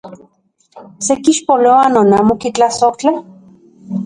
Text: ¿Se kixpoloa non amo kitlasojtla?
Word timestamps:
¿Se 1.05 1.13
kixpoloa 1.23 1.85
non 1.95 2.07
amo 2.19 2.33
kitlasojtla? 2.41 3.13